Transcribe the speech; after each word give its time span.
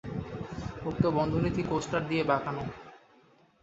উক্ত 0.85 1.03
বন্ধনীটি 1.17 1.61
কোস্টার 1.63 2.01
দিকে 2.07 2.23
বাঁকানো। 2.23 2.63